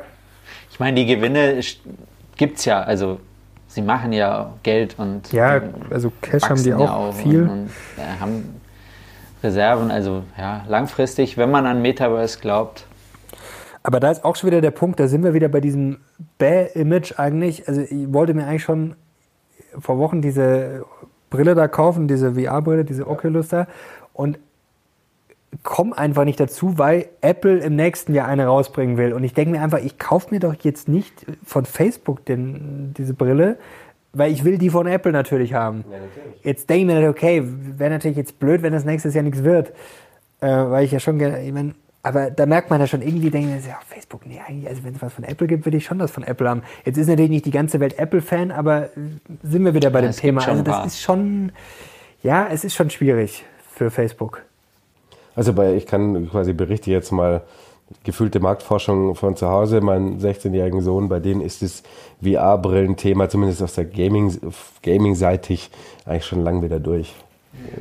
[0.71, 1.61] Ich meine, die Gewinne
[2.37, 3.21] gibt es ja, also
[3.69, 5.61] sie machen ja Geld und ja,
[5.91, 7.43] also Cash haben die auch, auch viel.
[7.43, 8.61] Und, und äh, haben
[9.43, 12.87] Reserven, also ja, langfristig, wenn man an Metaverse glaubt,
[13.85, 15.99] aber da ist auch schon wieder der Punkt, da sind wir wieder bei diesem
[16.39, 17.69] Bäh-Image eigentlich.
[17.69, 18.97] Also ich wollte mir eigentlich schon
[19.79, 20.87] vor Wochen diese
[21.29, 23.67] Brille da kaufen, diese VR-Brille, diese Oculus da.
[24.15, 24.39] Und
[25.63, 29.13] komme einfach nicht dazu, weil Apple im nächsten Jahr eine rausbringen will.
[29.13, 33.13] Und ich denke mir einfach, ich kaufe mir doch jetzt nicht von Facebook den, diese
[33.13, 33.59] Brille,
[34.15, 35.85] weil ich will die von Apple natürlich haben.
[35.91, 36.43] Ja, natürlich.
[36.43, 39.75] Jetzt denke ich mir, okay, wäre natürlich jetzt blöd, wenn das nächstes Jahr nichts wird.
[40.41, 43.31] Äh, weil ich ja schon gerne, ich meine, aber da merkt man ja schon irgendwie,
[43.31, 45.99] denken ja, Facebook, nee, eigentlich, also wenn es was von Apple gibt, will ich schon
[45.99, 46.63] das von Apple haben.
[46.85, 48.91] Jetzt ist natürlich nicht die ganze Welt Apple-Fan, aber
[49.43, 50.47] sind wir wieder bei ja, dem Thema.
[50.47, 51.51] Also das ist schon,
[52.23, 54.43] ja, es ist schon schwierig für Facebook.
[55.35, 57.43] Also bei, ich kann quasi berichte jetzt mal
[58.05, 61.83] gefühlte Marktforschung von zu Hause, meinen 16-jährigen Sohn, bei denen ist das
[62.23, 64.39] VR-Brillen-Thema, zumindest aus der Gaming,
[64.83, 65.71] Gaming-seitig,
[66.05, 67.15] eigentlich schon lang wieder durch.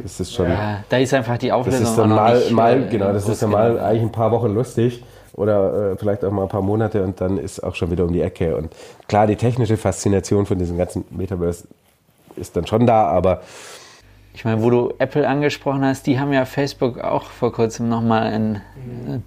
[0.03, 2.83] Es ist schon, Ja, da ist einfach die das Auflösung ist dann mal, nicht, mal
[2.83, 6.31] äh, genau, das ist dann mal eigentlich ein paar Wochen lustig oder äh, vielleicht auch
[6.31, 8.55] mal ein paar Monate und dann ist auch schon wieder um die Ecke.
[8.55, 8.71] Und
[9.07, 11.67] klar, die technische Faszination von diesem ganzen Metaverse
[12.35, 13.41] ist dann schon da, aber
[14.35, 18.23] Ich meine, wo du Apple angesprochen hast, die haben ja Facebook auch vor kurzem nochmal
[18.23, 18.61] einen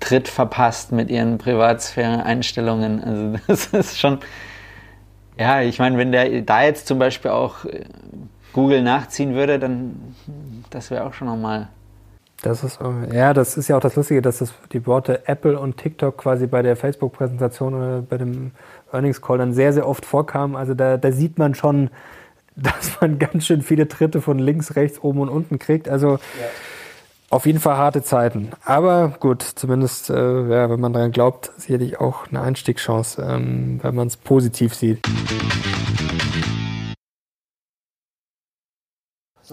[0.00, 3.02] Tritt verpasst mit ihren Privatsphäre-Einstellungen.
[3.04, 4.18] Also das ist schon,
[5.38, 7.85] ja, ich meine, wenn der da jetzt zum Beispiel auch äh,
[8.57, 10.14] Google nachziehen würde, dann
[10.71, 11.69] das wäre auch schon nochmal.
[12.40, 12.79] Das ist,
[13.12, 16.47] ja, das ist ja auch das Lustige, dass das die Worte Apple und TikTok quasi
[16.47, 18.53] bei der Facebook-Präsentation oder bei dem
[18.92, 20.57] Earnings Call dann sehr, sehr oft vorkamen.
[20.57, 21.90] Also da, da sieht man schon,
[22.57, 25.87] dass man ganz schön viele Tritte von links, rechts, oben und unten kriegt.
[25.90, 26.19] Also
[27.29, 28.53] auf jeden Fall harte Zeiten.
[28.64, 33.95] Aber gut, zumindest, äh, ja, wenn man daran glaubt, sicherlich auch eine Einstiegschance, ähm, wenn
[33.95, 35.01] man es positiv sieht.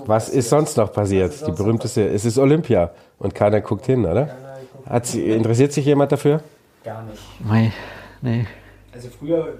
[0.05, 1.45] Was ist sonst noch passiert?
[1.47, 4.29] Die berühmteste, es ist Olympia und keiner guckt hin, oder?
[4.85, 6.41] Hat sie, interessiert sich jemand dafür?
[6.83, 7.21] Gar nicht.
[7.39, 7.71] Mei,
[8.21, 8.45] nee.
[8.93, 9.53] Also früher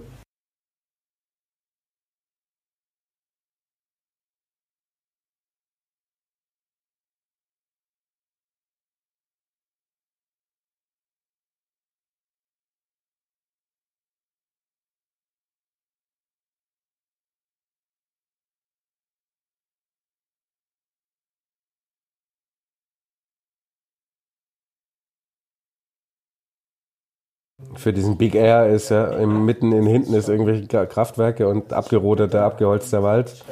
[27.76, 32.44] Für diesen Big Air ist ja im, mitten in hinten ist irgendwelche Kraftwerke und abgerodeter,
[32.44, 33.44] abgeholzter Wald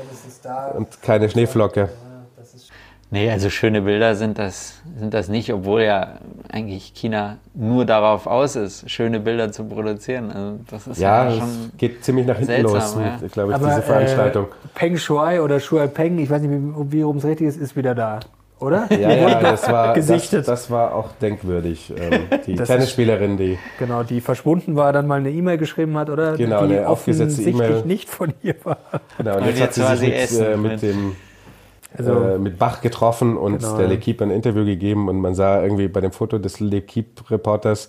[0.75, 1.89] und keine Schneeflocke.
[3.13, 6.19] Nee, also schöne Bilder sind das, sind das nicht, obwohl ja
[6.49, 10.31] eigentlich China nur darauf aus ist, schöne Bilder zu produzieren.
[10.31, 11.49] Also das ist ja, Ja, schon.
[11.49, 13.27] es geht ziemlich nach hinten seltsam, los, ja.
[13.27, 14.45] glaube ich, Aber, diese Veranstaltung.
[14.45, 17.57] Äh, Peng Shuai oder Shuai Peng, ich weiß nicht, wie, wie rum es richtig ist,
[17.57, 18.21] ist wieder da,
[18.61, 18.87] oder?
[18.91, 20.47] ja, ja, das war, das, gesichtet.
[20.47, 21.93] das war auch denkwürdig.
[21.97, 26.09] Ähm, die Das Tennisspielerin, die Genau, die verschwunden war, dann mal eine E-Mail geschrieben hat,
[26.09, 26.37] oder?
[26.37, 27.85] Genau, die eine aufgesetzte offensichtlich E-Mail.
[27.85, 28.77] nicht von ihr war.
[29.17, 31.15] Genau, und Und jetzt, jetzt hat sie sich mit, essen äh, mit dem
[31.97, 33.89] Also, äh, mit Bach getroffen und Genau, der.
[33.89, 37.87] L'Equipe ein Interview gegeben und man sah irgendwie bei dem Foto des L'Equipe-Reporters,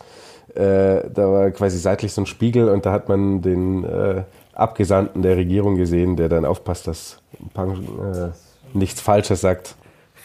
[0.54, 4.22] äh, da war quasi seitlich so ein Spiegel und da hat man den äh,
[4.54, 7.18] Abgesandten der Regierung gesehen, der dann aufpasst, dass
[7.54, 8.28] Pang äh,
[8.74, 9.76] nichts Falsches sagt.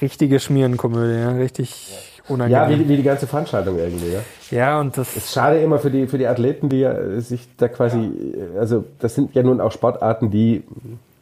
[0.02, 1.90] Richtige Schmierenkomödie, ja, richtig
[2.28, 2.80] Ja, unangenehm.
[2.80, 4.12] wie, wie die ganze Veranstaltung irgendwie.
[4.14, 4.20] Ja.
[4.50, 7.68] Ja, und das ist schade immer für die, für die Athleten, die ja sich da
[7.68, 10.64] quasi, äh, also das sind ja nun auch Sportarten, die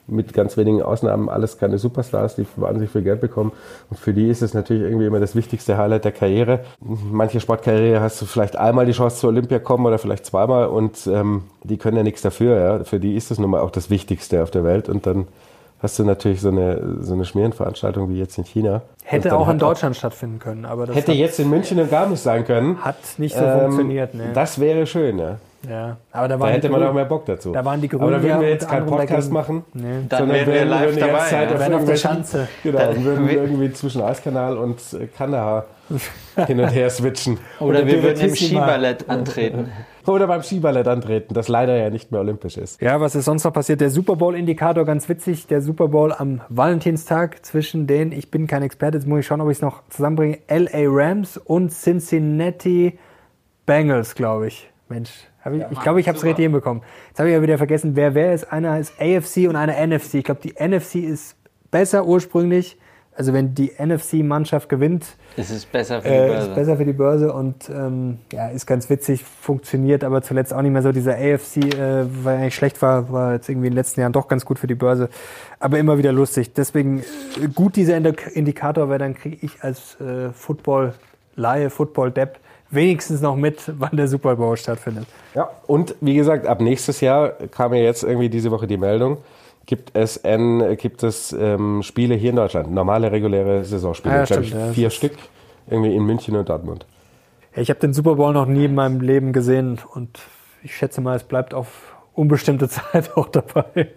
[0.07, 3.51] mit ganz wenigen Ausnahmen alles keine Superstars, die wahnsinnig viel Geld bekommen.
[3.89, 6.59] Und für die ist es natürlich irgendwie immer das wichtigste Highlight der Karriere.
[6.79, 11.07] Manche Sportkarriere hast du vielleicht einmal die Chance zur Olympia kommen oder vielleicht zweimal und
[11.07, 12.59] ähm, die können ja nichts dafür.
[12.59, 12.83] Ja.
[12.83, 15.27] Für die ist es nun mal auch das Wichtigste auf der Welt und dann
[15.85, 18.81] hast du natürlich so eine, so eine Schmierenveranstaltung wie jetzt in China.
[19.03, 22.07] Hätte auch in Deutschland stattfinden können, aber das Hätte hat, jetzt in München und gar
[22.07, 22.83] nicht sein können.
[22.83, 24.13] hat nicht so Ähm, funktioniert.
[24.13, 24.31] Ne?
[24.33, 25.37] Das wäre schön, ja.
[25.69, 25.97] ja.
[26.11, 27.51] aber da, Da hätte man Grünen- auch mehr Bock dazu.
[27.53, 29.33] Da waren die Aber da Grünen würden ja wir jetzt keinen Podcast dagegen.
[29.33, 29.63] machen.
[29.73, 29.83] Nee.
[30.09, 31.55] Dann sondern wären wir würden live dabei, Zeit ja.
[31.67, 32.47] auf auf der Schanze.
[32.63, 35.65] Genau, Dann- würden wir- irgendwie zwischen Eiskanal und äh, Kandahar
[36.47, 37.37] hin und her switchen.
[37.59, 38.35] Oder wir würden im.
[38.35, 39.71] Skiballett antreten.
[40.05, 42.79] Oder beim Skiballett antreten, das leider ja nicht mehr olympisch ist.
[42.79, 43.81] Ja, was ist sonst noch passiert?
[43.81, 45.47] Der Super Bowl-Indikator, ganz witzig.
[45.47, 49.41] Der Super Bowl am Valentinstag zwischen den, ich bin kein Experte, jetzt muss ich schauen,
[49.41, 52.99] ob ich es noch zusammenbringe, LA Rams und Cincinnati
[53.65, 54.69] Bengals, glaube ich.
[54.89, 55.09] Mensch,
[55.51, 56.83] ich, ich glaube, ich habe es richtig hinbekommen.
[57.09, 58.51] Jetzt habe ich ja wieder vergessen, wer wer ist.
[58.51, 60.15] Einer ist AFC und einer NFC.
[60.15, 61.35] Ich glaube, die NFC ist
[61.71, 62.77] besser ursprünglich.
[63.17, 65.05] Also wenn die NFC-Mannschaft gewinnt,
[65.37, 66.47] Es ist besser für die äh, Börse.
[66.49, 70.61] ist besser für die Börse und ähm, ja, ist ganz witzig, funktioniert aber zuletzt auch
[70.61, 70.91] nicht mehr so.
[70.91, 74.11] Dieser AFC, äh, weil er eigentlich schlecht war, war jetzt irgendwie in den letzten Jahren
[74.11, 75.07] doch ganz gut für die Börse,
[75.59, 76.53] aber immer wieder lustig.
[76.53, 76.99] Deswegen
[77.41, 82.39] äh, gut dieser Indik- Indikator, weil dann kriege ich als äh, Football-Laie, Football-Depp
[82.71, 85.05] wenigstens noch mit, wann der Super Bowl stattfindet.
[85.33, 89.17] Ja, und wie gesagt, ab nächstes Jahr kam ja jetzt irgendwie diese Woche die Meldung,
[89.65, 94.25] gibt es, N, gibt es ähm, Spiele hier in Deutschland, normale, reguläre Saisonspiele, Ah, ja,
[94.25, 95.13] glaube ich, vier Stück,
[95.69, 96.85] irgendwie in München und Dortmund.
[97.55, 100.19] Ja, ich habe den Super Bowl noch nie in meinem Leben gesehen und
[100.63, 103.87] ich schätze mal, es bleibt auf unbestimmte Zeit auch dabei.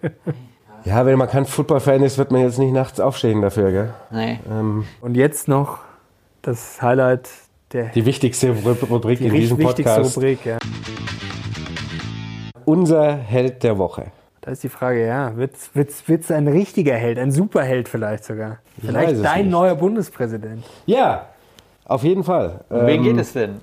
[0.85, 3.93] Ja, wenn man kein Football-Fan ist, wird man jetzt nicht nachts aufstehen dafür, gell?
[4.11, 4.39] Nee.
[4.49, 5.79] Ähm, Und jetzt noch
[6.41, 7.29] das Highlight
[7.73, 10.17] der die wichtigste Ru- Rubrik die in diesem wichtigste Podcast.
[10.17, 10.57] Rubrik, ja.
[12.65, 14.07] Unser Held der Woche.
[14.49, 18.57] Da ist die Frage, ja, wird's, wird's, wird's ein richtiger Held, ein Superheld vielleicht sogar?
[18.77, 19.51] weiß Vielleicht es dein nicht.
[19.51, 20.65] neuer Bundespräsident.
[20.87, 21.27] Ja,
[21.85, 22.61] auf jeden Fall.
[22.67, 23.57] Um wen Ähm, geht es denn?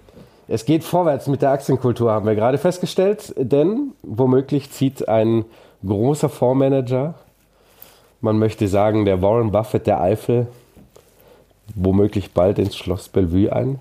[0.46, 5.44] Es geht vorwärts mit der Aktienkultur, haben wir gerade festgestellt, denn womöglich zieht ein
[5.84, 7.14] großer Fondsmanager,
[8.20, 10.46] man möchte sagen der Warren Buffett der Eifel,
[11.74, 13.80] womöglich bald ins Schloss Bellevue ein.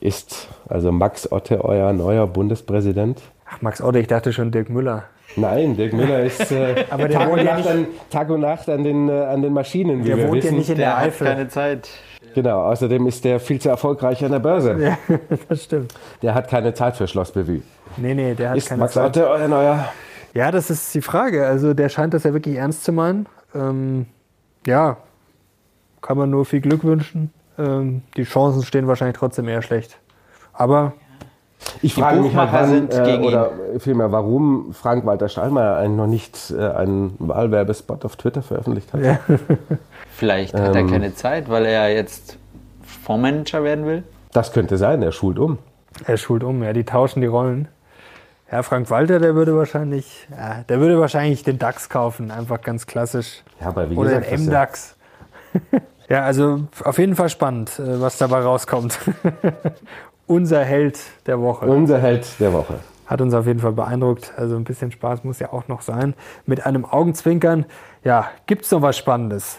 [0.00, 3.20] Ist also Max Otte euer neuer Bundespräsident?
[3.46, 5.04] Ach, Max Otte, ich dachte schon Dirk Müller.
[5.36, 8.40] Nein, Dirk Müller ist äh, Aber der Tag, und ja Nacht nicht- an, Tag und
[8.40, 10.56] Nacht an den, äh, an den Maschinen, wie Der wir wohnt ja wissen.
[10.58, 11.26] nicht in Der der hat Eifel.
[11.26, 11.88] keine Zeit.
[12.34, 14.76] Genau, außerdem ist der viel zu erfolgreich an der Börse.
[14.80, 14.98] Ja,
[15.48, 15.94] das stimmt.
[16.22, 17.62] Der hat keine Zeit für Schloss Bellevue.
[17.96, 19.06] Nee, nee, der hat Ist keine Max Zeit.
[19.16, 19.88] Otte euer neuer?
[20.34, 21.46] Ja, das ist die Frage.
[21.46, 23.26] Also der scheint das ja wirklich ernst zu meinen.
[23.54, 24.06] Ähm,
[24.66, 24.96] ja,
[26.02, 27.32] kann man nur viel Glück wünschen.
[27.58, 29.98] Ähm, die Chancen stehen wahrscheinlich trotzdem eher schlecht.
[30.52, 30.92] Aber
[31.82, 35.76] Ich Die frage mich halt, Buchmacher wann, sind äh, gegen oder vielmehr, warum Frank-Walter Steinmeier
[35.76, 39.02] einen noch nicht äh, einen Wahlwerbespot auf Twitter veröffentlicht hat.
[39.02, 39.18] Ja.
[40.16, 40.86] Vielleicht hat Ähm.
[40.86, 42.38] er keine Zeit, weil er jetzt
[43.04, 44.02] Fondsmanager werden will.
[44.32, 45.58] Das könnte sein, er schult um.
[46.06, 46.62] er schult um.
[46.62, 47.68] Ja, die tauschen die Rollen.
[48.50, 52.86] Ja, Frank Walter, der würde wahrscheinlich, ja, der würde wahrscheinlich den DAX kaufen, einfach ganz
[52.86, 53.42] klassisch.
[53.60, 54.96] Ja, aber wie Oder gesagt, den MDAX.
[56.08, 58.98] ja, also auf jeden Fall spannend, äh, was dabei rauskommt.
[60.30, 61.66] Unser Held der Woche.
[61.66, 62.74] unser Held der Woche.
[63.04, 64.32] Hat uns auf jeden Fall beeindruckt.
[64.36, 66.14] Also ein bisschen Spaß muss ja auch noch sein.
[66.46, 67.66] Mit einem Augenzwinkern.
[68.04, 69.58] Ja, gibt es noch was Spannendes?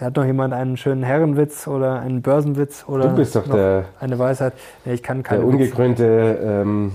[0.00, 4.18] Hat noch jemand einen schönen Herrenwitz oder einen Börsenwitz oder Du bist doch der- eine
[4.18, 4.54] Weisheit?
[4.86, 5.50] Nee, ich kann Der keine Witze.
[5.52, 6.92] ungekrönte ähm,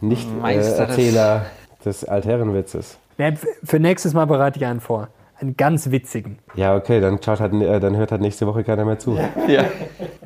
[0.00, 1.46] Nicht-Erzähler
[1.84, 2.98] des Altherrenwitzes.
[3.18, 5.08] Nee, für nächstes Mal bereite ich einen vor.
[5.40, 6.38] Einen ganz witzigen.
[6.54, 9.18] Ja, okay, dann, schaut halt, äh, dann hört halt nächste Woche keiner mehr zu.
[9.48, 9.64] Ja.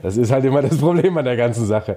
[0.03, 1.97] Das ist halt immer das Problem an der ganzen Sache.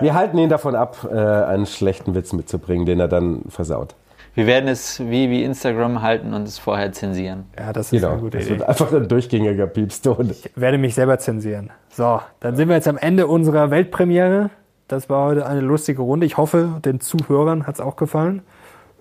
[0.00, 3.94] Wir halten ihn davon ab, äh, einen schlechten Witz mitzubringen, den er dann versaut.
[4.34, 7.44] Wir werden es wie, wie Instagram halten und es vorher zensieren.
[7.58, 8.58] Ja, das ist Genau, eine gute das Idee.
[8.58, 10.30] wird einfach ein durchgängiger Piepston.
[10.30, 11.70] Ich werde mich selber zensieren.
[11.88, 14.50] So, dann sind wir jetzt am Ende unserer Weltpremiere.
[14.88, 16.26] Das war heute eine lustige Runde.
[16.26, 18.42] Ich hoffe, den Zuhörern hat es auch gefallen.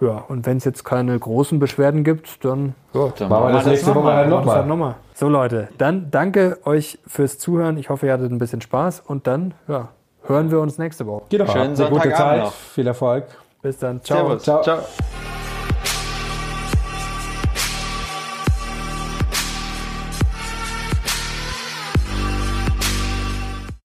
[0.02, 3.66] Ja, und wenn es jetzt keine großen Beschwerden gibt, dann ja, Dann Machen wir das
[3.66, 4.66] nächste Woche halt das halt nochmal.
[4.66, 4.96] nochmal.
[5.14, 7.78] So Leute, dann danke euch fürs Zuhören.
[7.78, 9.90] Ich hoffe, ihr hattet ein bisschen Spaß und dann ja,
[10.28, 11.24] hören wir uns nächste Woche.
[11.30, 12.54] Genau, Schönen habt eine gute Sonntagabend Zeit, noch.
[12.54, 13.26] viel Erfolg.
[13.62, 14.02] Bis dann.
[14.04, 14.28] Ciao.
[14.28, 14.44] Servus.
[14.44, 14.62] Ciao.
[14.64, 14.80] Ciao.